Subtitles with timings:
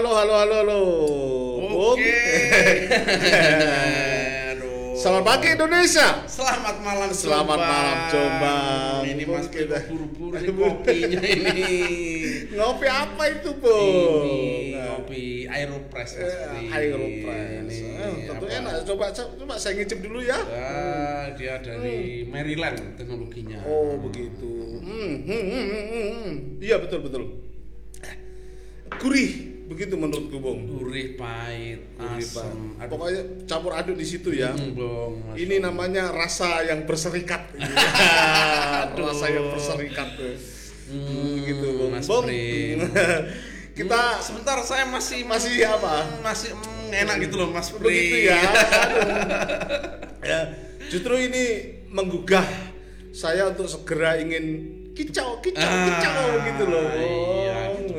[0.00, 0.80] halo, halo, halo, halo.
[1.92, 2.16] Oke.
[4.48, 4.96] Aduh.
[5.00, 6.24] Selamat pagi Indonesia.
[6.24, 9.00] Selamat malam Selamat malam, Jombang.
[9.04, 11.72] Ini Mas kita- buru-buru kopinya ini.
[12.56, 13.52] Ngopi apa itu?
[13.60, 16.72] Ini Nah, kopi Aeropress Mas eh.
[16.72, 17.60] Aeropress.
[17.60, 18.56] Ini Eh, tentu apa?
[18.56, 18.72] enak.
[18.88, 20.40] Coba coba saya ngicip dulu ya.
[20.48, 23.60] Ah, dia dari Maryland teknologinya.
[23.64, 24.80] Oh, begitu.
[24.80, 26.32] Hmm, hmm, hmm, hmm, hmm.
[26.56, 27.24] Iya, betul, betul.
[28.90, 30.66] Gurih, begitu menurutku, Bung.
[30.66, 32.74] Gurih, pahit, asam.
[32.76, 34.50] Pokoknya campur aduk di situ ya.
[34.50, 34.74] Hmm,
[35.30, 37.54] Mas Ini namanya rasa yang berserikat.
[39.06, 40.08] rasa yang berserikat.
[40.90, 41.94] Hmm, gitu, Bung.
[41.94, 42.10] Mas.
[42.10, 42.78] Prim.
[43.70, 46.04] Kita Hmm, sebentar saya masih Masih apa?
[46.20, 47.86] Masih mm, enak gitu loh Mas Pri.
[47.86, 48.38] begitu ya.
[50.20, 50.52] Ya.
[50.92, 51.44] Justru ini
[51.88, 52.44] menggugah
[53.08, 56.86] saya untuk segera ingin kicau, kicau, kicau gitu loh.
[56.92, 57.49] Iya,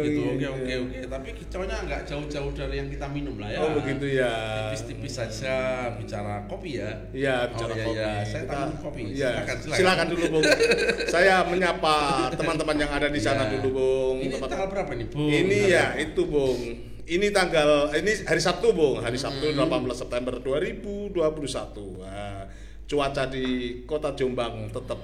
[0.04, 0.22] gitu gitu.
[0.28, 0.52] Oke gitu.
[0.52, 1.00] oke oke.
[1.08, 3.60] Tapi kicaunya nggak jauh-jauh dari yang kita minum lah ya.
[3.60, 4.34] Oh begitu ya.
[4.70, 5.56] Tipis-tipis saja
[5.96, 6.90] bicara kopi ya.
[7.12, 7.98] Iya, bicara oh, iya, kopi.
[7.98, 8.12] Iya.
[8.24, 9.02] Saya Kita- tamu kopi.
[9.12, 9.30] Iya.
[9.32, 9.78] Silakan, silakan.
[9.80, 10.44] Silakan dulu, Bung.
[11.14, 11.96] Saya menyapa
[12.34, 13.52] teman-teman yang ada di sana Iya.
[13.58, 14.16] dulu, Bung.
[14.20, 15.30] Ini tanggal berapa nih, Bung?
[15.30, 16.60] Ini ya, itu, Bung.
[17.02, 19.02] Ini tanggal ini hari Sabtu, Bung.
[19.02, 19.68] Hari Sabtu Hmm.
[19.68, 22.00] 18 September 2021.
[22.00, 22.48] Nah,
[22.86, 23.44] cuaca di
[23.84, 25.00] Kota Jombang tetap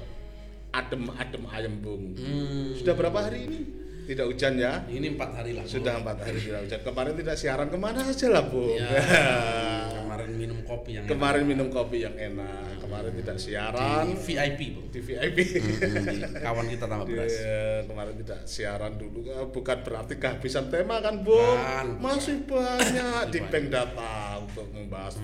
[0.72, 2.14] adem-adem ayem, Bung.
[2.16, 2.72] Hmm.
[2.76, 3.60] Sudah berapa hari ini?
[4.08, 4.88] Tidak hujan ya?
[4.88, 5.68] Ini empat hari lah.
[5.68, 6.80] Sudah empat hari tidak hujan.
[6.80, 8.72] Kemarin tidak siaran ke mana aja lah, Bung.
[8.80, 8.88] Ya.
[10.38, 12.78] Minum kopi yang Kemarin minum kopi yang enak.
[12.78, 13.42] Kemarin tidak enak.
[13.42, 14.88] siaran di VIP, Bung.
[14.88, 15.38] di VIP.
[15.58, 17.34] Hmm, di kawan kita tambah beras.
[17.34, 21.86] Iya, kemarin tidak siaran dulu Eh, bukan berarti kehabisan tema kan Bung Bukan.
[21.98, 23.40] masih banyak di.
[23.44, 25.18] Peng Data untuk membahas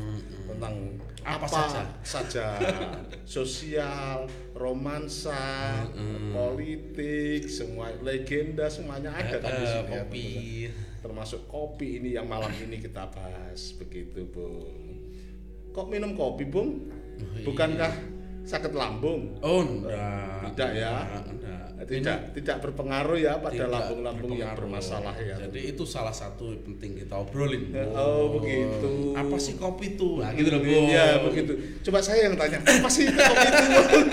[0.44, 0.74] tentang
[1.22, 1.84] Apa apa, saja.
[2.04, 2.48] saja
[3.24, 5.72] sosial romansa
[6.34, 10.28] politik semua legenda semuanya ada kan di Eh, sini ya, kopi.
[10.68, 10.92] teman-teman.
[11.00, 14.83] termasuk kopi ini yang malam ini kita bahas begitu Bung
[15.74, 17.44] kok minum kopi Bung iya.
[17.50, 17.94] bukankah
[18.44, 20.54] sakit lambung Oh, enggak.
[20.54, 20.94] Tidak ya?
[21.08, 21.64] Enggak, enggak.
[21.84, 25.36] tidak tidak berpengaruh ya pada lambung-lambung yang bermasalah ya.
[25.36, 27.72] Jadi itu salah satu yang penting kita obrolin.
[27.96, 29.12] Oh, begitu.
[29.16, 30.20] Apa sih kopi itu?
[30.20, 30.64] Nah, gitu loh.
[30.64, 31.56] Iya begitu.
[31.88, 33.64] Coba saya yang tanya, apa sih itu kopi itu?
[33.68, 34.08] Bung?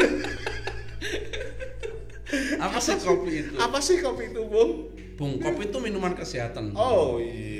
[2.60, 3.54] Apa sih kopi itu?
[3.58, 4.70] apa sih kopi itu, Bung?
[5.18, 6.72] Bung, kopi itu minuman kesehatan.
[6.72, 6.78] Bung.
[6.80, 7.50] Oh iya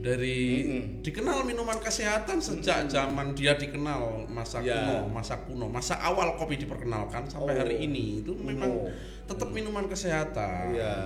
[0.00, 0.82] Dari Mm-mm.
[1.00, 4.80] dikenal minuman kesehatan sejak zaman dia dikenal masa Ya.
[4.80, 7.60] kuno, masa kuno, masa awal kopi diperkenalkan sampai Oh.
[7.60, 8.88] hari ini itu memang Oh.
[9.26, 10.72] tetap minuman kesehatan.
[10.72, 10.96] Iya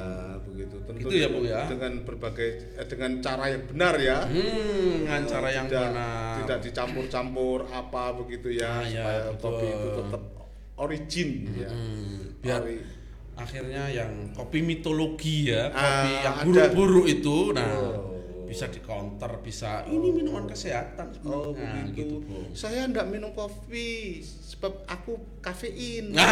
[0.40, 0.78] begitu.
[0.80, 1.66] Tentu Gitu ya, Bu, ya?
[1.66, 4.18] Dengan berbagai eh, dengan cara yang benar ya.
[4.24, 6.34] Hmm, dengan cara yang tidak, benar.
[6.38, 9.42] Tidak dicampur-campur apa begitu ya Ah, ya, supaya betul.
[9.42, 10.22] kopi itu tetap
[10.76, 11.68] origin ya.
[11.68, 12.86] Hmm, biar Ori-
[13.34, 18.13] akhirnya yang kopi mitologi ya, kopi Ah, yang buruk-buruk itu, nah Oh.
[18.44, 21.10] Bisa di counter, bisa ini minuman kesehatan.
[21.22, 22.20] Oh Nah, begitu.
[22.20, 22.36] gitu.
[22.52, 26.12] Saya enggak minum kopi sebab aku kafein.
[26.12, 26.24] Nah,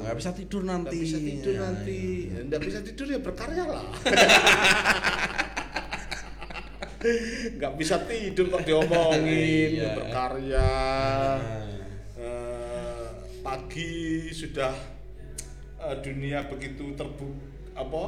[0.00, 0.96] nggak bisa tidur Nggak nanti.
[0.98, 2.00] bisa tidur Ya, nanti.
[2.30, 3.84] Enggak bisa tidur ya berkarya lah.
[7.52, 9.92] Enggak bisa tidur kok diomongin Iya.
[9.94, 10.70] berkarya.
[11.38, 11.64] Nah,
[12.16, 13.06] Eh,
[13.40, 13.94] pagi
[14.26, 14.72] sudah
[15.78, 17.28] eh, dunia begitu terbu
[17.76, 18.02] apa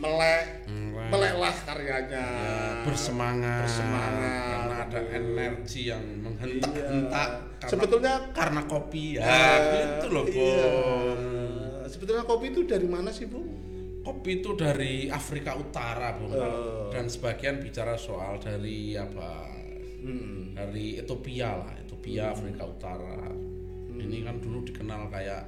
[0.00, 1.08] melek Melek.
[1.12, 7.28] meleklah karyanya ya, bersemangat, bersemangat karena ada energi yang menghentak-hentak.
[7.28, 7.48] Iya.
[7.60, 10.72] Karena, Sebetulnya karena kopi ya, Eh, gitu loh, iya.
[11.84, 13.44] Sebetulnya kopi itu dari mana sih, Bu?
[14.00, 16.32] Kopi itu dari Afrika Utara, Bung.
[16.32, 16.88] Oh.
[16.88, 19.44] Dan sebagian bicara soal dari apa?
[20.00, 20.56] Hmm.
[20.56, 23.28] Dari Ethiopia lah, Ethiopia Afrika Utara.
[23.92, 25.44] Ini kan dulu dikenal kayak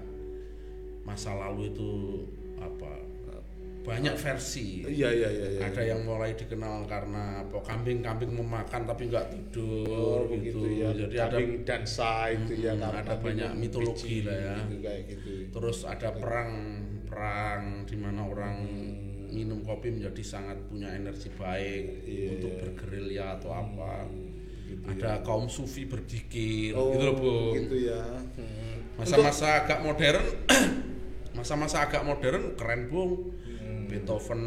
[1.08, 1.90] masa lalu itu
[2.60, 3.11] apa?
[3.82, 4.86] Banyak versi.
[4.86, 5.60] Iya, iya, iya, iya.
[5.66, 10.62] Ada yang mulai dikenal karena apa kambing-kambing memakan tapi nggak tidur Oh, gitu.
[10.62, 10.88] begitu ya.
[10.94, 14.54] Jadi ada dansa itu ya Hmm, ada banyak mitologi biji lah ya.
[14.62, 15.30] gitu, kayak gitu.
[15.50, 16.50] terus ada perang
[17.04, 19.28] perang di mana orang Hmm.
[19.32, 22.28] minum kopi menjadi sangat punya energi baik Iya.
[22.38, 24.06] untuk bergerilya atau apa
[24.62, 28.00] Gitu ada kaum sufi berzikir Oh, gitu loh bung gitu ya.
[28.38, 28.78] Hmm.
[28.94, 30.22] masa-masa agak modern
[31.36, 33.41] masa-masa agak modern keren bung Hmm.
[33.94, 34.42] Beethoven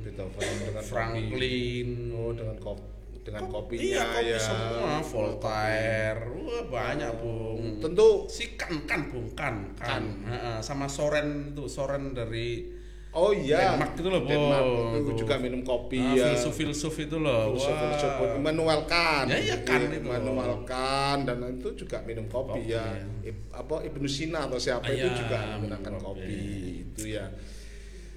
[0.00, 2.14] Beethoven dengan Franklin kopi.
[2.14, 2.84] Oh, dengan kopi
[3.22, 4.38] dengan kopinya iya kopi ya.
[4.38, 10.04] semua Voltaire wah banyak bung Tentu si kan kan bung kan kan, Kan.
[10.26, 12.66] Heeh, sama Soren itu Soren dari
[13.12, 13.76] Oh iya.
[13.76, 14.88] Denmark gitu loh, Denmark Bung.
[14.96, 15.16] itu Tuh.
[15.20, 16.24] juga minum kopi ah, ya.
[16.32, 19.28] filsuf filsuf itu loh Filsuf- filsuf Immanuel Kant.
[19.28, 20.08] Ya, iya, Kant Iya, itu.
[20.08, 22.80] Immanuel Kant dan itu juga minum kopi, Kopi, ya.
[22.80, 23.04] ya.
[23.28, 26.24] Ib- apa Ibnu Sina atau siapa Ah, itu iya, juga menggunakan kopi.
[26.24, 26.40] kopi.
[26.88, 27.28] Itu ya.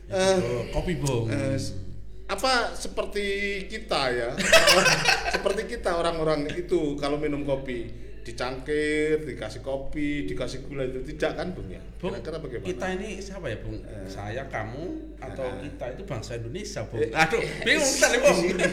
[0.05, 0.69] Ya, gitu.
[0.69, 1.73] kopi bung Eh, s-
[2.25, 3.25] apa seperti
[3.65, 4.29] kita ya
[5.35, 7.89] seperti kita orang-orang itu kalau minum kopi
[8.21, 13.09] dicangkir dikasih kopi dikasih gula itu tidak kan bung ya Bung, kira-kira bagaimana kita ini
[13.17, 13.81] siapa ya Bung?
[14.05, 14.83] Saya, kamu,
[15.17, 15.65] atau Eh.
[15.65, 17.01] kita itu bangsa Indonesia Bung?
[17.01, 17.09] Eh.
[17.09, 18.37] Aduh, bingung tadi di Bung.
[18.37, 18.63] sini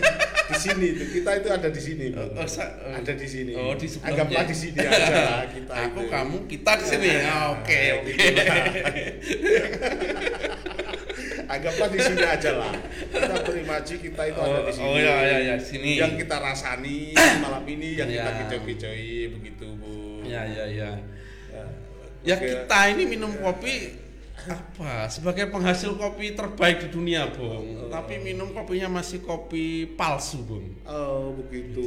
[0.42, 2.32] di sini itu kita itu ada di sini Bung.
[2.34, 2.92] Oh, sa- oh.
[2.92, 4.20] ada di sini Oh, di sebelahnya.
[4.20, 5.16] anggaplah di sini aja
[5.54, 6.10] kita Aku, itu.
[6.10, 7.08] kamu, kita di sini.
[7.14, 8.12] Nah, Oke, oke.
[11.62, 11.70] Lah.
[11.70, 12.72] anggaplah di sini aja lah
[13.06, 15.90] kita berimaji kita itu ada Oh, di sini oh ya, ya, ya, di sini.
[15.96, 16.96] yang kita rasani
[17.38, 18.38] malam ini yang kita Ya.
[18.42, 20.90] kicau-kicoi begitu bu Ya, ya, ya.
[21.48, 21.64] Ya.
[22.22, 23.98] Ya kita ini minum kopi
[24.42, 27.86] apa sebagai penghasil kopi terbaik di dunia, Bung.
[27.86, 30.82] Tapi minum kopinya masih kopi palsu, Bung.
[30.82, 31.86] oh begitu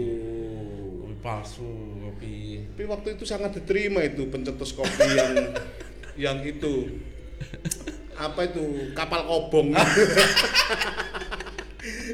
[1.04, 1.68] Kopi palsu,
[2.00, 5.34] kopi tapi waktu itu sangat diterima itu pencetus kopi yang
[6.16, 6.96] yang itu
[8.16, 8.64] apa itu?
[8.92, 9.76] Kapal kobong.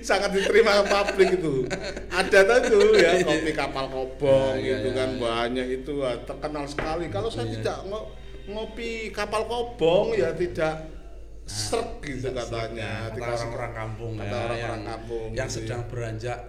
[0.02, 1.64] Sangat diterima pabrik itu.
[2.12, 5.20] Ada tuh ya kopi kapal kobong Nah, gitu iya, kan iya.
[5.22, 7.08] banyak itu ah, terkenal sekali.
[7.08, 7.54] Kalau saya Iya.
[7.62, 8.10] tidak ngo-
[8.48, 10.90] ngopi kapal kobong ya tidak
[11.46, 13.08] serk gitu katanya.
[13.08, 16.40] kata Dikasih- orang-orang kampung kata ya, orang-orang kampung yang gitu sedang beranjak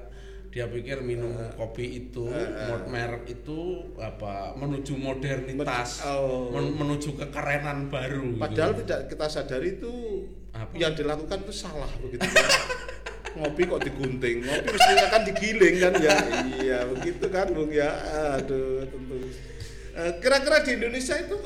[0.53, 2.29] dia pikir minum kopi itu
[2.69, 6.53] mod merek itu apa menuju modernitas Men- oh.
[6.53, 8.85] men- menuju kekerenan baru Padahal gitu.
[8.85, 9.93] tidak kita sadari itu
[10.53, 10.77] Apa?
[10.77, 12.21] yang dilakukan itu salah begitu.
[13.33, 16.17] ngopi kok digunting, ngopi mestinya kan digiling kan ya.
[16.61, 17.89] Iya, begitu kan Bung ya.
[18.37, 19.17] Aduh, tentu.
[20.21, 21.41] Kira-kira di Indonesia itu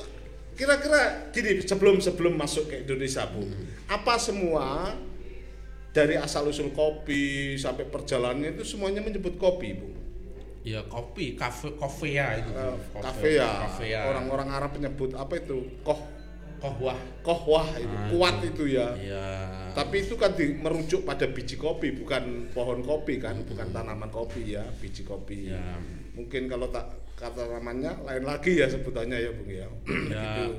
[0.58, 3.46] kira-kira gini sebelum sebelum masuk ke Indonesia, Bu.
[3.86, 4.98] Apa semua
[5.96, 7.22] dari asal usul kopi
[7.56, 9.88] sampai perjalanannya itu semuanya menyebut kopi, Bu.
[10.60, 13.48] ya kopi kafe kofe ya itu Eh, Kafe ya.
[13.64, 15.62] kafe Orang-orang Arab menyebut apa itu?
[15.80, 15.96] Koh
[16.56, 18.92] kohwah kohwah itu, Ah, kuat itu ya.
[18.98, 19.26] ya
[19.72, 24.52] Tapi itu kan di- merujuk pada biji kopi, bukan pohon kopi kan, bukan tanaman kopi
[24.52, 25.48] ya, biji kopi.
[25.48, 25.78] ya
[26.12, 29.68] Mungkin kalau tak kata namanya lain lagi ya sebutannya ya Bung ya.
[30.10, 30.52] ya Gitu.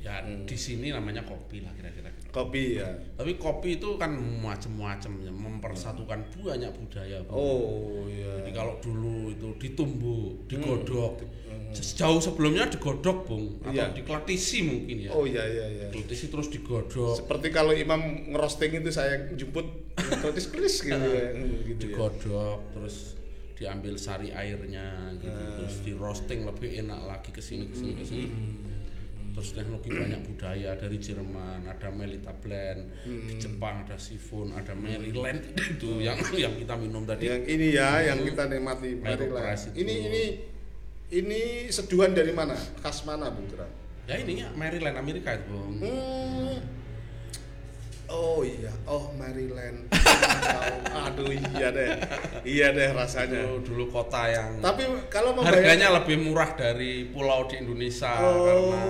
[0.00, 0.44] ya Hmm.
[0.44, 2.86] di sini namanya kopi lah kira-kira Kopi ya.
[3.18, 7.34] tapi kopi itu kan macam-macam ya mempersatukan banyak budaya Bung.
[7.34, 8.38] Oh iya.
[8.38, 11.74] Jadi kalau dulu itu ditumbuk, digodok, Hmm.
[11.74, 13.90] sejauh sebelumnya digodok bung, atau Iya.
[13.90, 15.10] diklatisi mungkin ya.
[15.10, 15.86] Oh iya iya iya.
[15.90, 17.98] Diklatisi terus digodok, Seperti kalau imam
[18.30, 21.34] ngerosting itu saya jemput kritis kris gitu ya.
[21.34, 21.98] Hmm, gitu ya.
[21.98, 23.18] digodok, terus
[23.58, 25.58] diambil sari airnya, gitu, Ah.
[25.58, 28.26] terus di roasting lebih enak lagi ke sini ke sini ke sini.
[28.26, 28.69] Hmm.
[29.40, 33.24] Terus teknologi banyak budaya dari Jerman, ada Melita Blend, Hmm.
[33.24, 35.40] di Jepang ada Sifun, ada Maryland
[35.72, 37.24] itu yang yang kita minum tadi.
[37.24, 39.56] Yang ini ya, yang kita nikmati Maryland.
[39.72, 40.22] Ini ini
[41.08, 41.40] ini
[41.72, 42.52] seduhan dari mana?
[42.84, 43.48] Khas mana Bung?
[44.04, 45.88] Ya ini ya Maryland Amerika itu bung.
[45.88, 46.79] Hmm.
[48.10, 49.86] Oh iya, oh Maryland.
[51.06, 51.88] Aduh iya deh,
[52.42, 53.46] iya deh rasanya.
[53.46, 58.42] Dulu, dulu kota yang Tapi kalau harganya lebih murah dari pulau di Indonesia Oh.
[58.42, 58.82] karena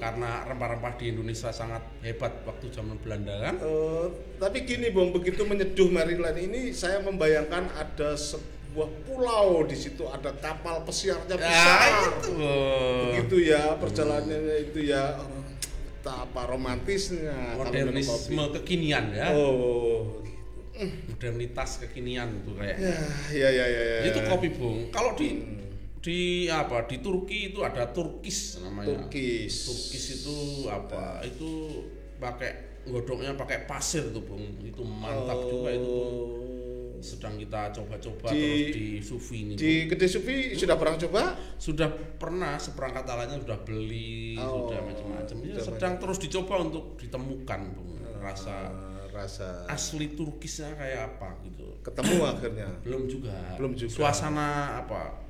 [0.00, 3.54] karena rempah-rempah di Indonesia sangat hebat waktu zaman Belanda kan.
[3.60, 10.02] Eh, tapi gini Bung, begitu menyeduh Maryland ini saya membayangkan ada sebuah pulau di situ
[10.08, 11.88] ada kapal pesiarnya Ya besar.
[12.08, 12.30] itu.
[12.34, 13.04] Bung.
[13.12, 15.41] Begitu ya perjalanannya itu ya oh,
[16.02, 19.30] betapa romantisnya Modernisme kekinian ya.
[19.38, 20.18] Oh.
[21.06, 22.76] Modernitas kekinian itu kayak.
[22.82, 22.98] Ya,
[23.30, 23.82] ya, ya, ya.
[24.02, 24.10] ya.
[24.10, 24.90] Itu kopi bung.
[24.90, 25.62] Kalau di Hmm.
[26.02, 29.06] di apa di Turki itu ada Turkis namanya.
[29.06, 29.54] Turkis.
[29.70, 31.22] Turkis itu apa?
[31.22, 31.86] Itu
[32.18, 34.42] pakai godoknya pakai pasir tuh bung.
[34.66, 35.86] Itu mantap juga itu.
[35.86, 36.61] Bung.
[37.02, 39.54] Sedang kita coba-coba Di- terus di Sufi ini.
[39.54, 41.22] Di Gede Sufi sudah pernah coba?
[41.56, 47.60] sudah pernah seperangkat alatnya sudah beli Oh, sudah macam-macam ya sedang terus dicoba untuk ditemukan
[47.72, 47.90] Bung.
[48.18, 52.68] rasa Eh, rasa asli Turkisnya kayak apa gitu ketemu akhirnya.
[52.80, 53.90] belum juga Belum juga.
[53.92, 55.20] suasana apa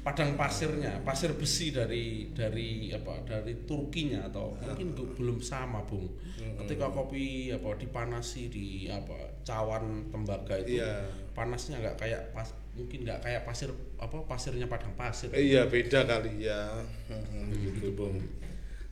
[0.00, 6.06] padang pasirnya pasir besi dari dari apa dari Turkinya atau mungkin gu- belum sama bung
[6.62, 11.06] ketika kopi apa dipanasi di apa cawan tembaga itu Iya.
[11.30, 16.42] panasnya nggak kayak pas mungkin nggak kayak pasir apa pasirnya padang pasir Iya beda kali
[16.42, 16.82] ya.
[17.06, 18.18] Hmm, gitu Bung.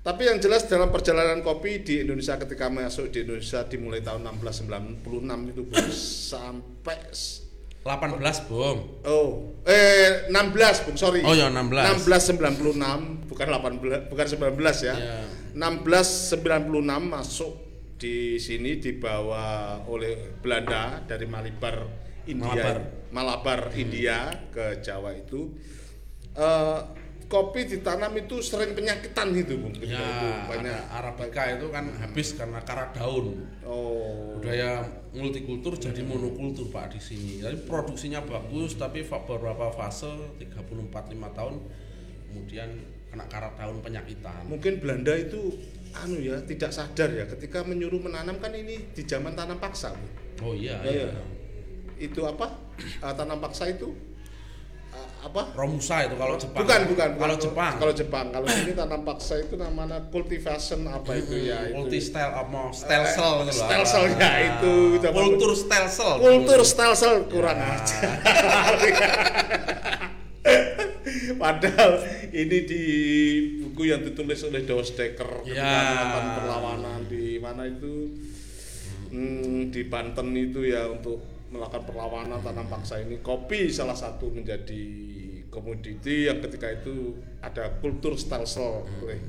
[0.00, 5.02] Tapi yang jelas dalam perjalanan kopi di Indonesia ketika masuk di Indonesia dimulai tahun 1696
[5.50, 7.42] itu Bung sampai s-
[7.84, 10.32] 18 bung oh eh 16
[10.84, 11.20] Bung sorry.
[11.20, 12.00] Oh, ya, 16.
[12.00, 14.94] 1696 bukan 18 bukan 19 ya.
[14.94, 15.20] Ya.
[15.52, 16.72] 1696
[17.04, 17.52] masuk
[18.04, 21.88] di sini dibawa oleh Belanda dari Malibar
[22.28, 22.76] India Malabar.
[23.08, 24.18] Malabar India
[24.52, 25.48] ke Jawa itu
[26.34, 26.80] Eh,
[27.30, 32.58] kopi ditanam itu sering penyakitan gitu bung Ya, itu banyak Arabica itu kan habis karena
[32.66, 33.38] karat daun.
[33.62, 34.82] oh Budaya
[35.14, 37.32] multikultur jadi monokultur Pak di sini.
[37.38, 40.10] Jadi produksinya bagus tapi beberapa fase
[40.42, 41.54] 34 5 tahun
[42.28, 42.68] kemudian
[43.14, 44.50] kena karat daun penyakitan.
[44.50, 45.54] mungkin Belanda itu
[45.96, 50.06] anu ya tidak sadar ya ketika menyuruh menanam kan ini di zaman tanam paksa Bu.
[50.42, 51.06] Oh iya, Ya, iya.
[51.08, 51.22] ya.
[52.00, 52.50] itu apa
[52.98, 53.94] Ah, tanam paksa itu
[54.90, 56.58] ah, apa Romusa itu kalau Jepang.
[56.58, 57.22] bukan bukan bukan.
[57.22, 57.72] Kalau Jepang.
[57.78, 62.34] kalau Jepang kalau sini tanam paksa itu namanya cultivation apa itu ya itu multi style
[62.34, 62.74] apa loh.
[62.74, 63.06] style
[63.86, 64.74] cell, ya, itu.
[64.98, 66.14] Zaman- Kultur style cell.
[66.18, 67.78] kultur style cell kurang Ya.
[67.78, 68.10] aja
[71.42, 71.92] padahal
[72.30, 72.82] ini di
[73.60, 76.34] buku yang ditulis oleh Dos Dekker ketika Ya.
[76.36, 78.12] perlawanan di mana itu
[79.10, 84.84] hmm, di Banten itu ya untuk melakukan perlawanan tanam paksa ini kopi salah satu menjadi
[85.48, 89.20] komoditi yang ketika itu ada kultur style cell oleh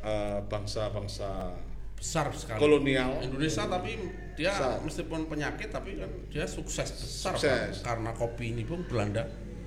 [0.00, 1.52] eh, bangsa-bangsa
[1.92, 2.56] besar sekali.
[2.56, 3.96] kolonial Indonesia tapi
[4.32, 4.80] dia Besar.
[4.80, 7.80] meskipun penyakit tapi kan dia sukses besar Sukses.
[7.80, 7.84] Pak.
[7.84, 9.24] karena kopi ini pun Belanda.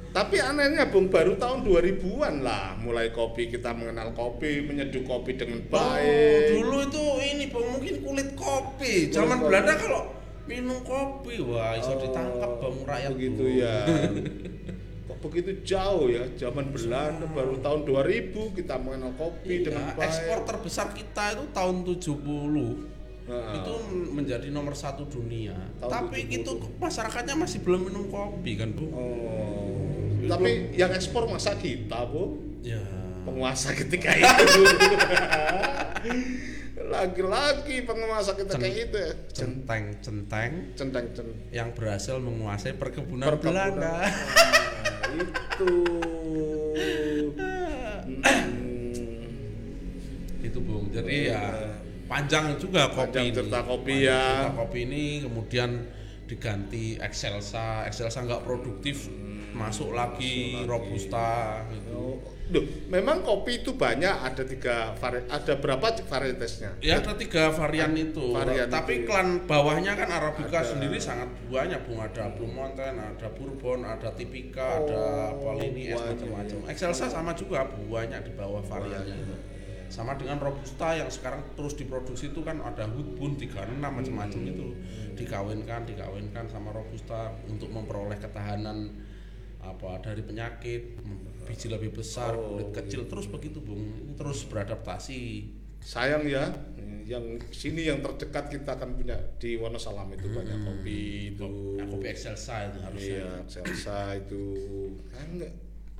[0.09, 5.61] Tapi anehnya Bung baru tahun 2000-an lah mulai kopi kita mengenal kopi, menyeduh kopi dengan
[5.61, 6.57] Oh, baik.
[6.57, 9.13] dulu itu ini Bang, mungkin kulit kopi.
[9.13, 9.47] Zaman kopi.
[9.47, 10.01] Belanda kalau
[10.49, 13.53] minum kopi wah iso Oh, ditangkap bang rakyat begitu Bu.
[13.55, 13.77] ya.
[15.09, 20.05] Kok begitu jauh ya zaman Belanda baru tahun 2000 kita mengenal kopi dengan Iya, baik.
[20.09, 22.97] ekspor terbesar kita itu tahun 70
[23.29, 23.73] Nah, itu
[24.09, 25.53] menjadi nomor satu dunia.
[25.77, 26.33] Tapi 70.
[26.33, 26.51] itu
[26.81, 28.89] masyarakatnya masih belum minum kopi kan bu?
[28.89, 29.78] Oh.
[30.29, 32.37] Tapi yang ekspor masa kita, Bu?
[32.61, 32.79] Ya.
[33.21, 34.61] Penguasa ketika itu.
[36.89, 39.11] Lagi-lagi penguasa kita Cen- kayak itu ya.
[39.31, 41.37] Centeng centeng Centang centang.
[41.51, 43.69] yang berhasil menguasai perkebunan, Perkebunan.
[43.69, 43.93] Belanda.
[43.99, 44.09] Nah,
[45.11, 45.69] itu.
[48.19, 49.29] Hmm.
[50.41, 50.89] itu bung.
[50.89, 51.77] Jadi ya Iya.
[52.07, 53.35] panjang juga kopi Panjang ini.
[53.35, 54.21] cerita kopi Panjang ya.
[54.23, 55.69] cerita kopi ini kemudian
[56.25, 59.09] diganti Excelsa, Excelsa nggak produktif,
[59.51, 61.63] masuk lagi Robusta.
[61.73, 61.91] Gitu.
[61.93, 62.17] Oh,
[62.49, 66.81] Duh, memang kopi itu banyak ada tiga vari, ada berapa varietasnya?
[66.81, 68.73] Ya ada tiga varian itu, Varian itu.
[68.73, 70.73] tapi klan bawahnya kan Arabica Ada.
[70.73, 72.01] sendiri sangat banyak, bung.
[72.01, 75.01] Ada Blue Mountain, ada Bourbon, ada Tipika, Oh, ada
[75.37, 76.57] Polini, es macam-macam.
[76.73, 79.35] Excelsa sama juga banyak di bawah variannya itu.
[79.89, 84.49] Sama dengan Robusta yang sekarang terus diproduksi itu kan ada Woodburn 36 macam-macam Hmm.
[84.49, 84.67] itu
[85.13, 88.89] dikawinkan, dikawinkan sama Robusta untuk memperoleh ketahanan
[89.69, 90.97] apa dari penyakit,
[91.45, 93.77] biji lebih besar, Oh, kulit kecil terus begitu, Bung.
[93.79, 95.21] Ini terus beradaptasi.
[95.79, 96.43] Sayang ya,
[97.07, 100.99] yang sini yang terdekat kita akan punya di Wonosalam itu banyak kopi
[101.33, 101.47] itu.
[101.79, 103.15] Ya, kopi Excelsa itu harusnya.
[103.15, 104.43] Iya, Excelsa itu.
[105.09, 105.29] Kan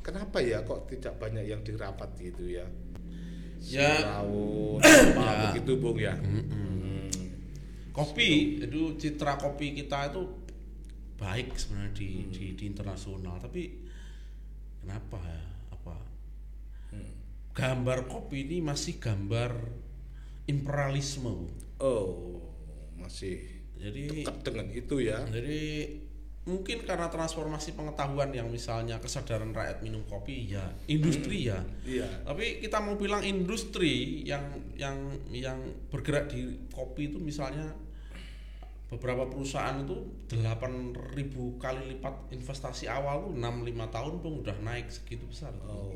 [0.03, 2.67] kenapa ya kok tidak banyak yang dirapat gitu ya?
[3.59, 3.91] Ya.
[4.03, 4.79] Sirawut,
[5.17, 5.39] apa Ya.
[5.49, 6.13] begitu Bung ya.
[6.15, 7.07] Hmm.
[7.89, 10.23] Kopi itu citra kopi kita itu
[11.19, 13.67] baik sebenarnya di, di di internasional, tapi
[14.79, 15.43] kenapa ya?
[15.75, 15.95] Apa?
[17.51, 19.51] Gambar kopi ini masih gambar
[20.47, 21.51] imperialisme.
[21.79, 22.39] Oh,
[22.95, 23.43] masih
[23.79, 25.23] Jadi dekat dengan itu ya.
[25.23, 25.87] jadi
[26.43, 32.25] mungkin karena transformasi pengetahuan yang misalnya kesadaran rakyat minum kopi ya industri ya Iya.
[32.25, 34.97] tapi kita mau bilang industri yang yang
[35.29, 35.61] yang
[35.93, 37.69] bergerak di kopi itu misalnya
[38.89, 40.01] beberapa perusahaan itu
[40.33, 45.69] 8000 kali lipat investasi awal tuh 6 5 tahun pun udah naik segitu besar tuh.
[45.69, 45.93] Oh.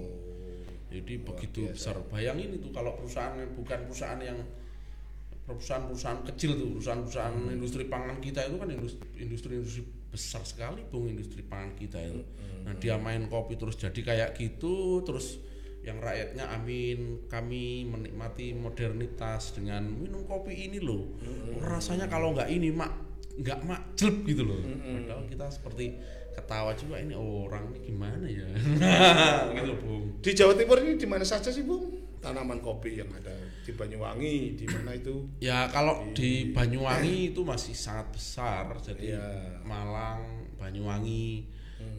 [0.93, 1.73] Jadi luar begitu biasa.
[1.73, 1.95] besar.
[2.13, 4.37] Bayangin itu kalau perusahaan bukan perusahaan yang
[5.43, 7.55] perusahaan-perusahaan kecil tuh, perusahaan-perusahaan Hmm.
[7.57, 9.53] industri pangan kita itu kan industri industri
[10.13, 12.21] besar sekali bung industri pangan kita itu.
[12.21, 12.69] Hmm.
[12.69, 15.41] Nah dia main kopi terus jadi kayak gitu, terus
[15.83, 21.11] yang rakyatnya amin kami menikmati modernitas dengan minum kopi ini loh.
[21.19, 21.59] Hmm.
[21.59, 22.91] Rasanya kalau nggak ini mak
[23.35, 24.63] nggak mak jelek gitu loh.
[24.63, 25.85] Padahal kita seperti
[26.33, 28.47] ketawa juga ini orang ini gimana ya
[29.59, 30.17] gitu bung.
[30.23, 31.93] Di Jawa Timur ini di mana saja sih, Bung?
[32.23, 35.27] Tanaman kopi yang ada di Banyuwangi, di mana itu?
[35.43, 39.27] Ya kalau di Banyuwangi itu masih sangat besar, jadi Iya.
[39.67, 41.51] Malang, Banyuwangi,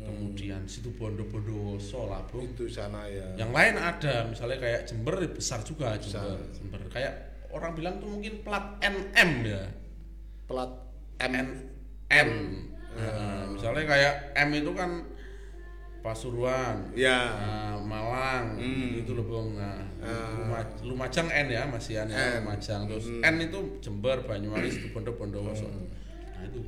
[0.05, 2.41] kemudian situ Bondo Bondowoso lah bro.
[2.41, 3.25] Itu sana ya.
[3.37, 6.23] Yang lain ada, misalnya kayak Jember besar juga Besar.
[6.25, 6.39] Jember.
[6.53, 7.15] Jember kayak
[7.51, 9.63] orang bilang tuh mungkin plat NM ya,
[10.45, 10.71] Plat
[11.19, 11.47] M.
[12.11, 12.31] M.
[12.95, 14.91] Nah, misalnya kayak M itu kan
[15.99, 17.17] Pasuruan, Ya.
[17.33, 19.01] Nah, Malang Hmm.
[19.01, 20.37] itu loh bung nah, Ah.
[20.37, 22.45] Luma- Lumajang N ya masih N ya N.
[22.45, 23.25] Lumajang terus Hmm.
[23.25, 26.61] N itu Jember Banyuwangi situ Bondo Bondowoso Nah itu.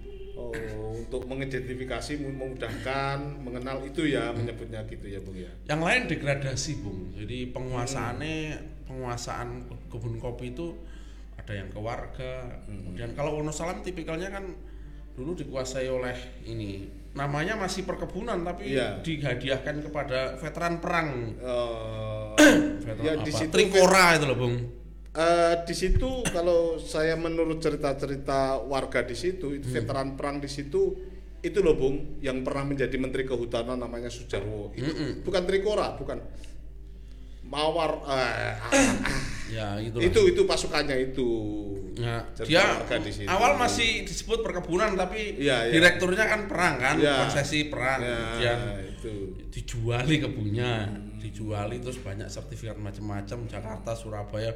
[0.52, 5.50] Oh, untuk mengidentifikasi memudahkan mengenal itu ya menyebutnya gitu ya Bung ya.
[5.66, 7.12] Yang lain degradasi, Bung.
[7.12, 8.36] Jadi penguasaannya
[8.84, 9.48] penguasaan
[9.86, 10.74] kebun kopi itu
[11.36, 12.62] ada yang ke warga.
[12.64, 14.44] Kemudian kalau Wonosalam tipikalnya kan
[15.12, 16.12] dulu dikuasai oleh
[16.44, 19.00] ini namanya masih perkebunan tapi Iya.
[19.00, 22.28] dihadiahkan kepada veteran perang Eh,
[22.84, 23.24] veteran ya apa?
[23.24, 24.54] di situ Trikora itu loh bung
[25.16, 29.56] eh, di situ kalau saya menurut cerita-cerita warga di situ Hmm.
[29.56, 30.92] itu veteran perang di situ
[31.38, 34.90] itu loh Bung yang pernah menjadi menteri kehutanan namanya Sujarwo itu
[35.22, 36.18] bukan Trikora bukan
[37.42, 38.58] Mawar ah.
[39.46, 41.30] ya itu itu itu pasukannya itu
[41.96, 43.24] Nah, dia warga di situ.
[43.24, 45.72] awal masih disebut perkebunan tapi Iya, iya.
[45.72, 47.24] direkturnya kan perang kan Iya.
[47.24, 48.58] konsesi perang Ya, kemudian
[48.90, 49.14] itu
[49.48, 54.52] dijuali kebunnya dijuali terus banyak sertifikat macam-macam Jakarta Surabaya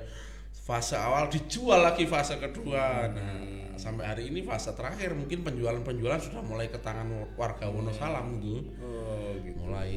[0.54, 3.10] fase awal dijual lagi fase kedua.
[3.10, 8.76] Nah sampai hari ini fase terakhir mungkin penjualan-penjualan sudah mulai ke tangan warga Wonosalam gitu
[8.78, 9.56] oh gitu.
[9.56, 9.92] Mulai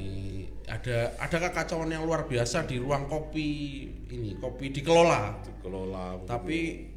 [0.72, 3.50] ada ada kekacauan yang luar biasa di ruang kopi
[4.10, 5.44] ini kopi dikelola.
[5.44, 6.90] Dikelola tapi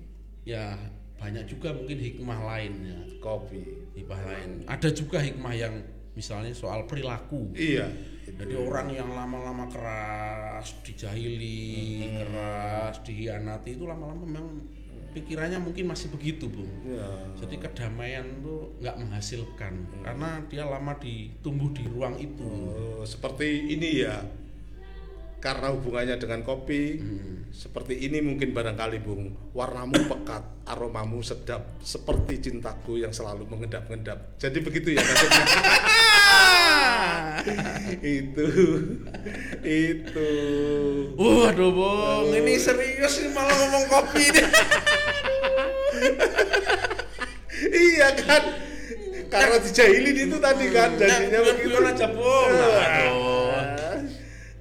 [0.46, 0.78] ya
[1.18, 2.98] banyak juga mungkin hikmah lainnya.
[3.18, 3.92] Kopi.
[3.98, 4.50] Hikmah lain.
[4.70, 5.74] Ada juga hikmah yang
[6.14, 7.50] misalnya soal perilaku.
[7.52, 14.46] Iya jadi orang yang lama-lama keras dijahili keras dihianati itu lama-lama memang
[15.14, 17.08] pikirannya mungkin masih begitu bung ya.
[17.40, 22.44] Jadi kedamaian tuh nggak menghasilkan karena dia lama ditumbuh di ruang itu.
[22.44, 24.20] Oh, seperti ini ya.
[25.40, 27.48] Karena hubungannya dengan kopi Hmm.
[27.54, 34.36] seperti ini mungkin barangkali bung warnamu pekat aromamu sedap seperti cintaku yang selalu mengendap-endap.
[34.36, 35.44] Jadi begitu ya maksudnya
[38.18, 38.48] itu
[39.64, 40.32] itu
[41.16, 44.46] Waduh bung, ini serius nih malah ngomong kopi nih.
[47.88, 48.42] iya kan
[49.26, 52.52] karena dijahilin itu tadi kan jadinya Yang begitu aja bung.
[52.52, 53.36] Aduh.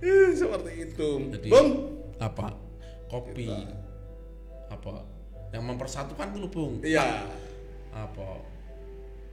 [0.05, 1.69] Eh, seperti itu Jadi bung
[2.21, 2.53] apa?
[3.09, 3.49] Kopi
[4.69, 5.05] apa?
[5.53, 6.73] Yang mempersatukan dulu bung.
[6.81, 7.25] iya
[7.93, 8.41] Apa?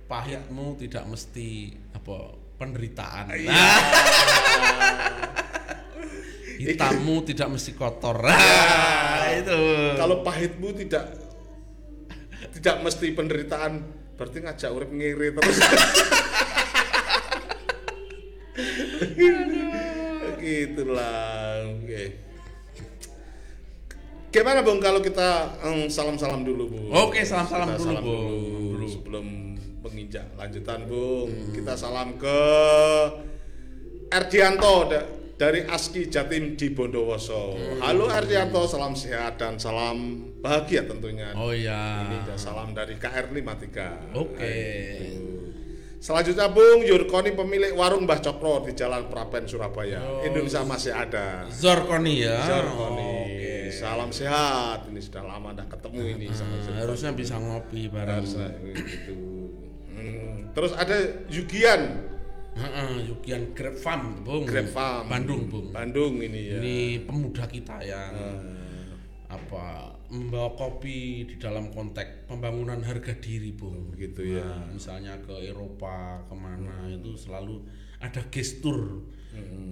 [0.06, 3.34] Pahitmu tidak mesti apa penderitaan.
[3.34, 3.50] Iya.
[3.50, 3.78] Nah,
[6.62, 8.22] hitammu tidak mesti kotor.
[8.22, 9.58] Nah, itu.
[9.98, 11.10] kalau pahitmu tidak
[12.54, 13.82] tidak mesti penderitaan
[14.14, 15.58] berarti ngajak urip ngiri terus
[20.38, 22.02] gitulah oke
[24.30, 25.58] gimana bung kalau kita
[25.90, 28.14] salam salam dulu bu Oke, salam-salam dulu, salam Bung.
[28.14, 28.90] dulu Dulu.
[28.92, 29.26] sebelum
[29.80, 32.38] menginjak lanjutan bung kita salam ke
[34.08, 39.98] Erdianto da- dari Aski Jatim di Bondowoso halo Erdianto salam sehat dan salam
[40.38, 42.04] bahagia tentunya Oh iya.
[42.04, 43.78] ini ada salam dari KR53.
[44.12, 44.58] Oke.
[45.98, 50.02] Selanjutnya Bung Yurkoni pemilik warung Mbah Cokro di Jalan Prapen Surabaya.
[50.02, 50.26] Oh.
[50.26, 51.46] Indonesia masih ada.
[51.48, 52.42] Zorkoni ya.
[52.42, 53.06] Yurkoni.
[53.06, 53.21] Oke.
[53.72, 54.84] Salam sehat.
[54.86, 56.78] Ini sudah lama dah ketemu ini sama Nah, Yurkoni.
[56.78, 58.20] harusnya bisa ngopi bareng.
[58.20, 59.16] Harusnya gitu.
[59.88, 60.52] Hmm.
[60.52, 60.96] Terus ada
[61.28, 61.82] Yugian
[62.52, 64.44] Heeh, Yukian Grab Farm, Bung.
[64.44, 65.08] Grab Farm.
[65.08, 65.72] Bandung, Bung.
[65.72, 66.60] Bandung ini ya.
[66.60, 66.76] Ini
[67.08, 73.88] pemuda kita yang Ah, apa membawa kopi di dalam konteks pembangunan harga diri, Bung.
[73.96, 74.44] begitu ya.
[74.44, 77.64] Nah, misalnya ke Eropa ke mana itu selalu
[78.02, 79.06] ada gestur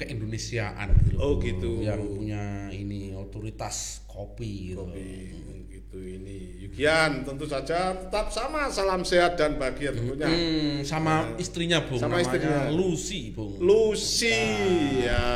[0.00, 1.16] keindonesiaan gitu.
[1.20, 1.44] Oh, Bung.
[1.44, 1.70] gitu.
[1.84, 4.88] Yang punya ini otoritas kopi gitu.
[4.88, 5.10] Kopi
[5.68, 6.64] gitu ini.
[6.64, 10.24] Yugian tentu saja tetap sama salam sehat dan bahagia tentunya.
[10.24, 12.00] Hmm, sama istrinya, Bung.
[12.00, 12.72] Sama istrinya.
[12.72, 13.60] Lucy, Bung.
[13.60, 14.38] Lucy
[15.04, 15.26] ya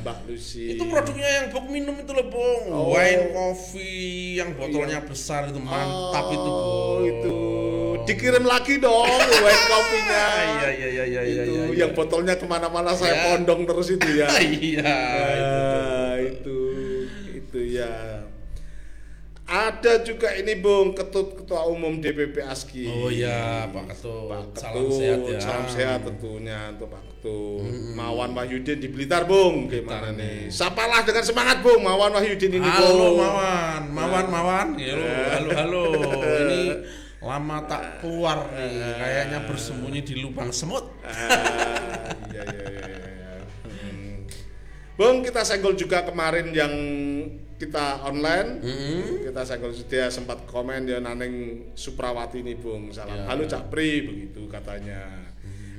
[0.00, 2.62] Mbak Lucy Itu produknya yang bok minum itu loh, Bung.
[2.72, 2.96] Oh.
[2.96, 6.66] Wine coffee yang botolnya besar itu mantap itu, Bung.
[6.66, 7.59] Oh, itu
[8.10, 9.06] dikirim lagi dong
[9.40, 11.78] wine kopinya Iya, iya, iya, iya, iya, itu iya, iya.
[11.80, 13.22] yang botolnya ke mana-mana saya Ya.
[13.28, 14.28] pondong terus itu ya
[14.60, 14.82] Iya.
[14.84, 16.58] Ah, itu
[17.32, 18.26] itu ya
[19.44, 24.30] ada juga ini Bung Ketut Ketua Umum DPP ASKI Oh iya, Pak Ketut.
[24.30, 25.38] Pak Salam Ketut, sehat ya.
[25.42, 27.66] salam sehat tentunya untuk Pak Ketut.
[27.92, 29.66] Mawan Wahyudin di Blitar, Bung.
[29.66, 30.46] Gimana nih?
[30.46, 31.82] Sapalah dengan semangat, Bung.
[31.82, 33.16] Mawan Wahyudin ini, Halo Bung.
[33.18, 34.66] Mawan, Mawan, Mawan.
[34.78, 35.84] Halo, halo, halo.
[36.46, 36.60] Ini
[37.20, 40.88] lama tak keluar nih, kayaknya bersembunyi di lubang semut.
[41.04, 43.32] Ah, iya, iya, iya, iya.
[43.68, 44.24] Hmm.
[44.96, 46.72] Bung, kita senggol juga kemarin yang
[47.60, 48.64] kita online.
[49.20, 52.88] Kita senggol dia sempat komen dia naneng Suprawati nih, Bung.
[52.88, 53.12] Salam.
[53.12, 53.28] Ya.
[53.28, 55.04] Halo Cak Pri begitu katanya.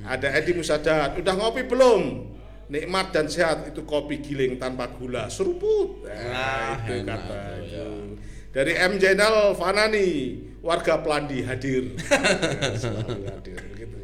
[0.06, 1.18] Ada Edi Musadat.
[1.18, 2.30] Udah ngopi belum?
[2.70, 6.06] Nikmat dan sehat itu kopi giling tanpa gula, seruput.
[6.06, 7.74] Nah, Ah, itu enak kata itu.
[7.74, 7.86] ya.
[8.52, 11.96] Dari M Jainal Fanani, warga Plandi hadir.
[11.96, 13.98] Hadir begitu.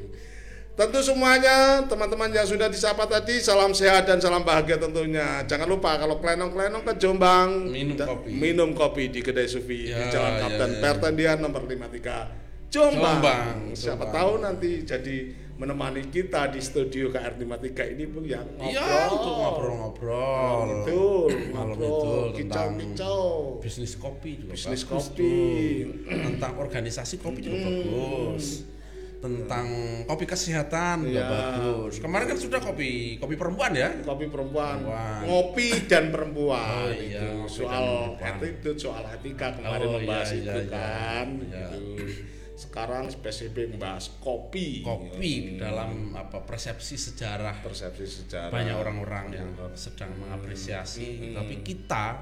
[0.79, 5.43] Tentu semuanya teman-teman yang sudah disapa tadi salam sehat dan salam bahagia tentunya.
[5.45, 8.31] Jangan lupa kalau klenong-klenong ke Jombang Minum kopi.
[8.31, 10.81] minum kopi di kedai Sufi di Ya, Jalan ya, Kapten ya.
[10.81, 13.19] Pertendian nomor 53 Jombang.
[13.19, 14.13] Jombang, Siapa Jombang.
[14.13, 15.17] tahu nanti jadi
[15.57, 20.85] menemani kita di studio KR 53 ini Bung yang Iya, untuk ngobrol-ngobrol.
[20.85, 23.27] Betul, Malam ngobrol, itu tentang kicau-kicau.
[23.59, 25.19] bisnis kopi juga Bisnis bagus kopi.
[25.19, 26.15] tuh.
[26.29, 28.47] tentang organisasi kopi juga bagus
[29.19, 29.67] tentang
[30.07, 31.27] kopi kesehatan juga Iya.
[31.27, 35.19] bagus kemarin kan sudah kopi kopi perempuan ya kopi perempuan, Perempuan.
[35.27, 40.47] ngopi dan perempuan Oh, iya, itu soal attitude soal etika kemarin Oh, membahas iya, itu
[40.47, 40.71] iya, iya.
[40.71, 41.67] kan Iya.
[41.67, 42.05] gitu.
[42.59, 44.83] Sekarang spesifik membahas kopi.
[44.83, 47.63] Kopi dalam apa persepsi sejarah.
[47.63, 48.51] Persepsi sejarah.
[48.51, 51.39] Banyak orang-orang yang sedang mengapresiasi.
[51.39, 52.19] Tapi kita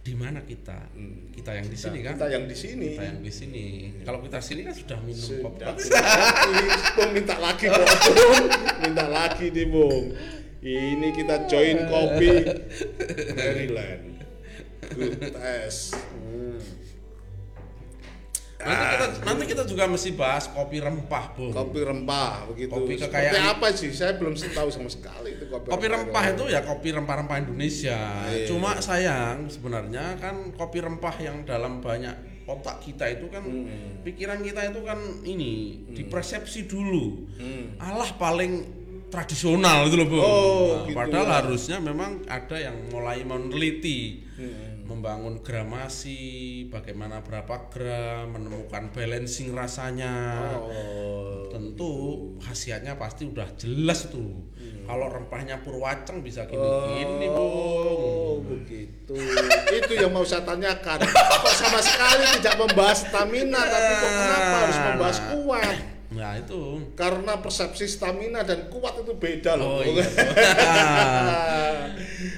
[0.00, 0.88] di mana kita?
[1.36, 2.16] Kita yang di sini kan?
[2.16, 2.88] kita yang di sini.
[2.96, 3.64] Kita yang di sini.
[4.08, 5.64] Kalau kita sini kan sudah minum kopi.
[5.84, 6.64] Sudah kopi
[6.96, 8.44] Bung minta lagi Bung.
[8.80, 10.04] minta lagi nih Bung.
[10.64, 12.32] Ini kita join kopi.
[13.36, 14.04] Maryland.
[14.96, 15.96] Good test.
[15.96, 16.83] Hmm.
[18.64, 23.04] Nanti kita nanti kita juga mesti bahas kopi rempah bung kopi rempah begitu Kopi seperti
[23.06, 26.88] kekayaan- apa sih saya belum tahu sama sekali itu kopi, kopi rempah itu ya kopi
[26.90, 28.00] rempah-rempah Indonesia.
[28.26, 28.46] Iya.
[28.46, 34.00] Cuma sayang sebenarnya kan kopi rempah yang dalam banyak otak kita itu kan Hmm.
[34.02, 35.52] pikiran kita itu kan ini
[35.90, 37.24] dipersepsi dulu.
[37.34, 37.76] Hmm.
[37.78, 38.52] Allah paling
[39.08, 40.18] tradisional gitu loh, Bung.
[40.18, 41.34] Oh, Nah, gitu padahal ya.
[41.38, 44.73] harusnya memang ada yang mulai meneliti Hmm.
[44.84, 46.20] Membangun gramasi,
[46.68, 50.44] bagaimana berapa gram, menemukan balancing rasanya.
[50.60, 51.92] oh tentu
[52.42, 54.42] khasiatnya pasti udah jelas tuh.
[54.84, 58.58] Kalau rempahnya purwaceng bisa gini-gini, Oh, Bung.
[58.60, 59.16] begitu.
[59.70, 60.98] Itu yang mau saya tanyakan.
[61.06, 65.76] Kok sama sekali tidak membahas stamina, tapi kok kenapa harus membahas kuat?
[66.14, 66.94] Nah, itu.
[66.94, 69.78] Karena persepsi stamina dan kuat itu beda loh.
[69.78, 70.04] Oh, iya.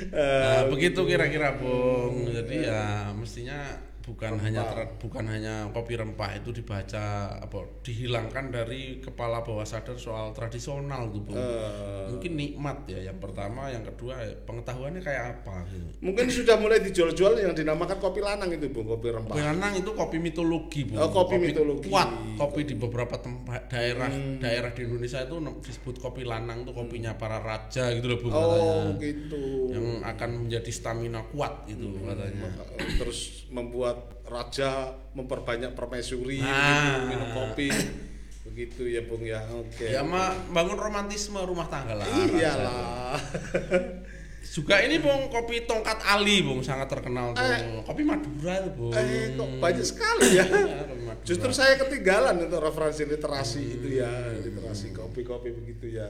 [0.06, 2.26] Eh, Nah, begitu kira-kira, Bung.
[2.26, 7.04] Jadi ya mestinya bukan hanya tra- bukan hanya kopi rempah itu dibaca
[7.36, 13.66] apa dihilangkan dari kepala bawah sadar soal tradisional tuh, eh, Mungkin nikmat ya yang pertama,
[13.66, 15.90] yang kedua ya, pengetahuannya kayak apa gitu.
[15.98, 19.34] mungkin sudah mulai dijual-jual yang dinamakan kopi lanang itu, Bung, kopi rempah.
[19.34, 20.94] Kopi lanang itu kopi mitologi, Bu.
[20.96, 21.90] Oh, kopi mitologi.
[21.90, 22.38] Kuat.
[22.38, 24.06] Kopi di beberapa tempat daerah
[24.38, 25.34] daerah di Indonesia itu
[25.66, 29.02] disebut kopi lanang tuh kopinya para raja gitu loh, Bu Oh, katanya.
[29.02, 29.42] gitu.
[29.74, 32.46] Yang akan menjadi stamina kuat gitu katanya.
[32.96, 37.06] Terus membuat raja memperbanyak permaisuri Nah.
[37.06, 37.70] minum kopi.
[38.46, 39.42] Begitu ya, Bung ya.
[39.52, 39.90] Oke.
[39.90, 42.06] Ya ma, bangun romantisme rumah tangga lah.
[42.06, 43.18] Iyalah.
[44.46, 47.44] Juga ini Bung kopi tongkat Ali Bung sangat terkenal tuh.
[47.44, 47.84] Eh.
[47.84, 48.92] Kopi Madura tuh Bung.
[48.94, 50.46] Eh, kok banyak sekali ya.
[51.06, 51.14] Ya.
[51.24, 56.06] Justru saya ketinggalan untuk referensi literasi itu ya, literasi kopi-kopi begitu ya.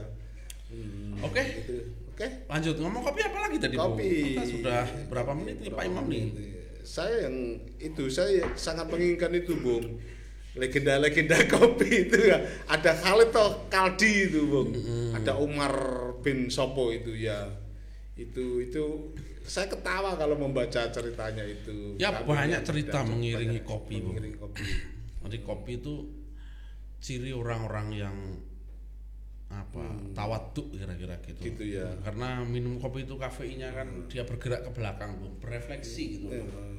[0.69, 1.41] Hmm, Oke.
[1.63, 1.73] gitu.
[2.11, 2.45] Oke.
[2.45, 3.97] Lanjut ngomong kopi apa lagi tadi Bung?
[3.97, 4.09] Kopi.
[4.35, 6.25] Kita sudah berapa menit nih Pak Imam nih?
[6.87, 9.99] Saya yang itu saya sangat menginginkan itu, Bung.
[10.55, 12.39] Legenda-legenda kopi itu ya.
[12.71, 13.35] Ada Khalid
[13.67, 14.71] Kaldi itu, Bung.
[15.11, 15.75] Ada Umar
[16.23, 17.43] bin Sopo itu ya.
[18.15, 19.11] Itu itu
[19.43, 21.99] saya ketawa kalau membaca ceritanya itu.
[21.99, 24.15] Ya, Kami banyak cerita mengiringi banyak kopi, Bung.
[24.15, 24.63] mengiringi kopi.
[25.27, 25.95] Jadi kopi itu
[27.03, 28.15] ciri orang-orang yang
[29.47, 31.39] apa tawaduk kira-kira gitu.
[31.39, 31.87] Gitu ya.
[32.03, 36.35] Karena minum kopi itu kafeinnya kan dia bergerak ke belakang, Bung, berefleksi gitu.
[36.35, 36.76] Eh,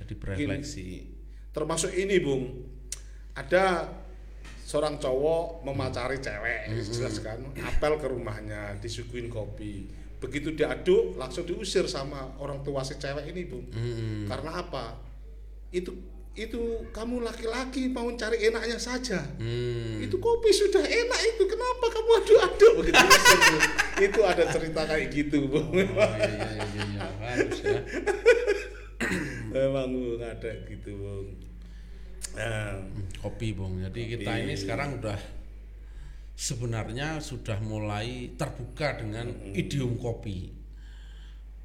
[0.00, 0.88] Jadi berefleksi.
[1.50, 2.42] termasuk ini bung
[3.32, 3.90] ada
[4.62, 11.84] seorang cowok memacari cewek jelas kan apel ke rumahnya disuguhin kopi begitu diaduk langsung diusir
[11.84, 14.26] sama orang tua si cewek ini bung Mm-mm.
[14.26, 14.94] karena apa
[15.70, 15.90] itu
[16.30, 19.98] itu kamu laki-laki mau cari enaknya saja Hmm.
[19.98, 23.06] itu kopi sudah enak itu kenapa kamu aduk-aduk begitu
[24.00, 25.82] itu ada cerita kayak gitu bung Oh,
[26.14, 27.06] iya, iya, iya, iya.
[27.18, 27.80] Harus ya.
[29.50, 31.28] memang bung ada gitu bung
[32.30, 32.78] Nah,
[33.18, 33.82] Kopi, Bung.
[33.82, 35.18] Jadi kita ini sekarang udah
[36.30, 40.54] sebenarnya sudah mulai terbuka dengan idiom kopi.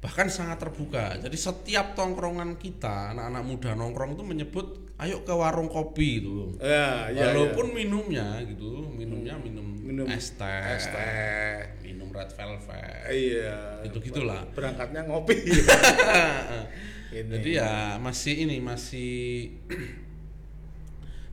[0.02, 1.22] Bahkan sangat terbuka.
[1.22, 4.66] Jadi setiap tongkrongan kita, anak-anak muda nongkrong itu menyebut
[4.98, 6.34] ayo ke warung kopi itu.
[6.34, 6.52] Bung.
[6.58, 13.06] ya, ya, Walaupun minumnya gitu, minumnya minum, Minum es teh, es teh minum red velvet.
[13.06, 14.42] iya Gitu gitulah.
[14.50, 15.38] berangkatnya ngopi
[17.12, 17.30] Ini.
[17.38, 19.12] Jadi ya masih ini masih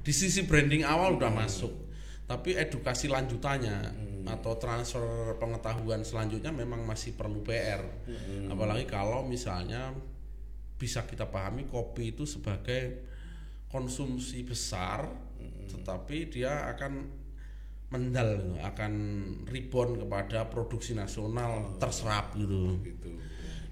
[0.06, 1.72] di sisi branding awal udah masuk.
[2.24, 7.84] Tapi edukasi lanjutannya atau transfer pengetahuan selanjutnya memang masih perlu PR.
[8.48, 9.92] Apalagi kalau misalnya
[10.80, 13.12] bisa kita pahami kopi itu sebagai
[13.72, 15.08] konsumsi besar
[15.64, 17.24] tetapi dia akan
[17.94, 18.94] mendal akan
[19.46, 22.82] rebound kepada produksi nasional terserap gitu.
[22.82, 23.10] Gitu.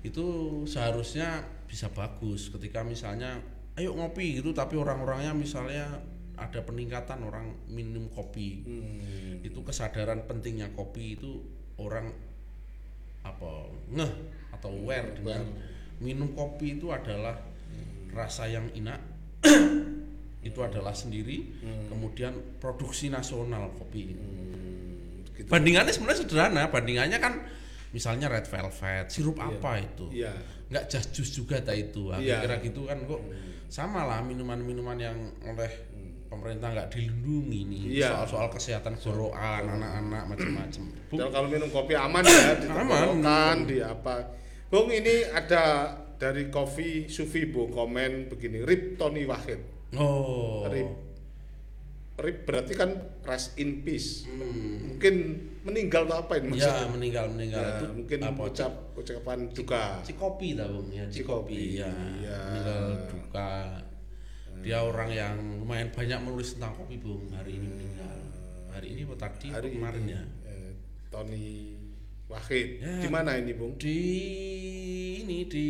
[0.06, 0.26] Itu
[0.70, 2.52] seharusnya bisa bagus.
[2.52, 3.40] Ketika misalnya
[3.80, 4.52] ayo ngopi gitu.
[4.52, 6.04] Tapi orang-orangnya misalnya
[6.36, 8.68] ada peningkatan orang minum kopi.
[8.68, 9.00] Hmm.
[9.42, 11.42] itu kesadaran pentingnya kopi itu
[11.82, 12.14] orang
[13.22, 14.12] apa ngeh
[14.54, 15.42] atau aware dengan
[15.98, 17.40] minum kopi itu adalah
[18.12, 19.00] rasa yang enak.
[20.42, 21.62] Itu adalah sendiri.
[21.86, 25.46] Kemudian produksi nasional kopi Hmm, gitu.
[25.46, 26.66] bandingannya sebenarnya sederhana.
[26.74, 27.46] Bandingannya kan
[27.94, 30.10] misalnya red velvet sirup apa itu?
[30.10, 30.34] Iya.
[30.72, 32.42] Nggak jas jus juga tak itu Iya.
[32.42, 33.20] kira gitu kan kok
[33.68, 35.68] sama lah minuman-minuman yang oleh
[36.26, 38.16] pemerintah nggak dilindungi nih Iya.
[38.16, 40.84] soal-soal kesehatan gorokan anak-anak macam-macam
[41.28, 42.68] kalau minum kopi aman ya di
[43.12, 43.58] Aman.
[43.68, 44.32] di apa.
[44.72, 49.60] Bung ini ada dari kopi Sufi Bung komen begini, Rip Tony Wahid.
[49.94, 51.11] oh Rip.
[52.22, 52.90] Rip berarti kan
[53.26, 54.30] rest in peace.
[54.30, 54.96] Hmm.
[54.96, 55.16] Mungkin
[55.66, 56.88] meninggal atau apa ini ya maksudnya?
[56.94, 59.84] meninggal meninggal Ya, itu mungkin apa ucap ucapan duka.
[60.06, 62.38] Cikopi tau bung ya Cikopi Cikopi, ya iya.
[62.50, 63.52] meninggal duka
[64.62, 68.18] dia orang yang lumayan banyak menulis tentang kopi bung hari ini meninggal
[68.70, 70.72] hari ini atau tadi Hari kemarin ya eh,
[71.10, 71.71] Tony
[72.32, 72.80] Wahid.
[72.80, 72.96] Ya.
[73.04, 73.76] Di mana ini, Bung?
[73.76, 74.00] di
[75.22, 75.68] ini di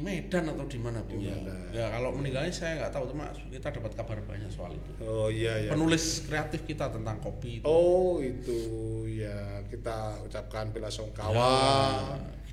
[0.00, 1.34] Medan atau di mana bung ya
[1.74, 5.68] ya kalau meninggalnya saya nggak tahu cuma kita dapat kabar banyak soal itu Oh iya
[5.68, 5.70] ya.
[5.74, 8.60] penulis kreatif kita tentang kopi itu Oh itu
[9.10, 11.34] ya kita ucapkan bela sungkawa.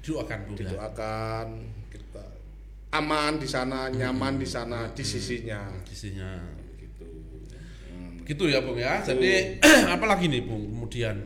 [0.05, 0.69] Ya, akan bung ya.
[0.69, 1.47] didoakan
[1.89, 2.25] kita
[2.93, 6.45] aman di sana nyaman di sana di sisinya Isinya
[6.77, 7.07] gitu
[8.25, 9.61] gitu ya bung ya jadi
[9.97, 11.17] apa lagi nih bung kemudian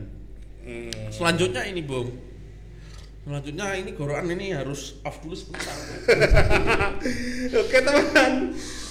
[0.60, 0.92] Hmm.
[1.08, 2.10] selanjutnya ini bung.
[3.20, 5.76] Selanjutnya ini gorokan ini harus off dulu sebentar.
[7.60, 8.32] Oke teman.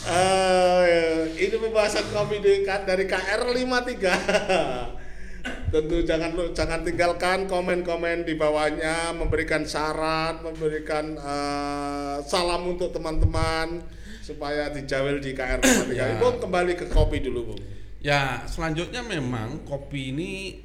[0.10, 4.98] Eh, ini pembahasan kopi di- dari KR 53
[5.74, 13.84] tentu jangan lu jangan tinggalkan komen-komen di bawahnya memberikan saran memberikan eh, salam untuk teman-teman
[14.24, 16.16] supaya dijawel di KR 53 Ya.
[16.18, 17.62] Bung kembali ke kopi dulu Bung.
[18.00, 20.64] Ya, selanjutnya memang kopi ini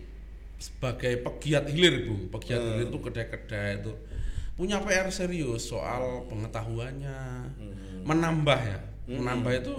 [0.65, 2.33] sebagai pegiat hilir, Bung.
[2.33, 2.69] Pegiat Hmm.
[2.81, 3.93] hilir itu kedai-kedai itu
[4.57, 7.21] punya PR serius soal pengetahuannya.
[7.53, 8.09] Hmm.
[8.09, 8.81] Menambah ya.
[9.05, 9.77] Menambah itu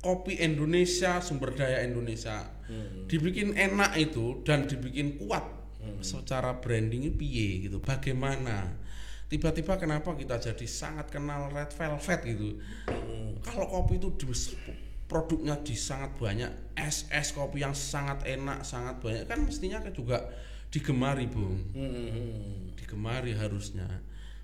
[0.00, 2.48] kopi Indonesia, sumber daya Indonesia.
[2.64, 3.04] Hmm.
[3.04, 5.44] Dibikin enak itu dan dibikin kuat
[6.00, 7.76] secara branding piye gitu.
[7.76, 8.72] Bagaimana?
[9.28, 12.56] Tiba-tiba kenapa kita jadi sangat kenal red velvet gitu.
[13.44, 14.24] Kalau kopi itu di
[15.14, 19.30] produknya di sangat banyak es es kopi yang sangat enak sangat banyak.
[19.30, 20.18] Kan mestinya kan juga
[20.74, 21.70] digemari bung.
[21.70, 22.74] Hmm.
[22.74, 23.86] digemari harusnya.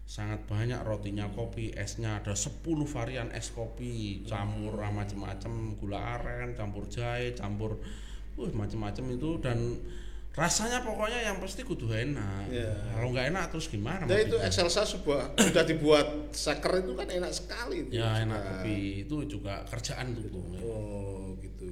[0.07, 2.23] Sangat banyak rotinya kopi esnya.
[2.23, 4.23] Ada 10 varian es kopi.
[4.23, 7.83] Campur macam-macam gula aren campur jahe campur
[8.39, 9.43] uh, macam-macam itu.
[9.43, 9.59] Dan
[10.31, 12.71] rasanya pokoknya yang pasti kudu enak Iya.
[12.95, 14.37] kalau nggak enak terus gimana Nah mau itu?
[14.39, 17.99] Excelsa sebuah sudah dibuat seker itu kan enak sekali itu.
[17.99, 18.51] ya enak juga.
[18.63, 20.31] kopi itu juga kerjaan tuh.
[20.63, 21.67] Oh gitu.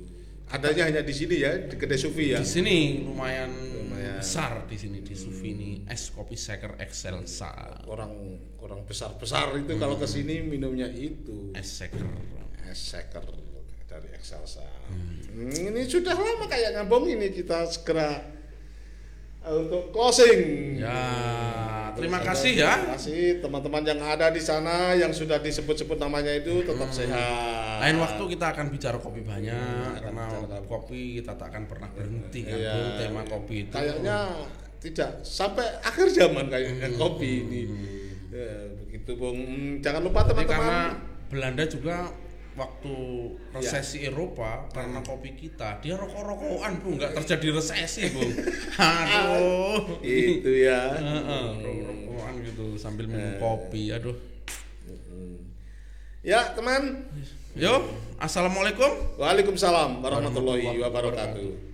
[0.48, 2.40] Adanya hanya di sini ya di kedai Sufi ya.
[2.40, 4.18] Di sini lumayan, Lumayan.
[4.18, 7.84] besar di sini di Sufi ini es kopi seker Excelsa.
[7.86, 8.10] Orang
[8.58, 12.00] orang besar besar itu kalau ke sini minumnya itu Es seker.
[12.66, 13.22] es seker
[13.86, 14.64] dari Excelsa.
[15.30, 18.34] Hmm, ini sudah lama kayak ngabong ini kita segera
[19.50, 20.40] untuk closing.
[20.76, 21.00] Ya,
[21.92, 22.72] terima Terus kasih ada- ya.
[22.74, 27.80] Terima kasih teman-teman yang ada di sana yang sudah disebut-sebut namanya itu tetap sehat.
[27.80, 31.88] Lain waktu kita akan bicara kopi banyak akan karena bicara kopi kita tak akan pernah
[31.88, 32.58] berhenti kan.
[32.58, 33.72] Bung, tema kopi itu.
[33.72, 34.18] kayaknya
[34.78, 36.96] tidak sampai akhir zaman kayaknya Hmm.
[36.96, 37.60] kopi ini
[38.30, 40.94] ya, begitu bung Hmm, jangan lupa teman-teman
[41.28, 42.14] Belanda juga
[42.58, 42.94] waktu
[43.48, 43.56] Ya.
[43.56, 48.28] resesi Eropa karena kopi kita dia rokok-rokokan bung nggak terjadi resesi bung
[48.82, 50.02] aduh.
[50.02, 50.92] Itu ya.
[50.92, 53.38] Heeh, rokok-rokokan gitu sambil minum Eh.
[53.38, 54.18] kopi aduh.
[56.20, 57.06] Ya teman.
[57.54, 59.16] Yo, assalamualaikum.
[59.16, 61.67] Waalaikumsalam warahmatullahi wabarakatuh